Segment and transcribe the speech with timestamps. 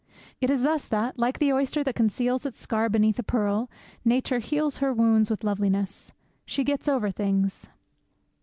[0.39, 3.69] It is thus that, like the oyster that conceals its scar beneath a pearl,
[4.03, 6.11] Nature heals her wounds with loveliness.
[6.43, 7.69] She gets over things.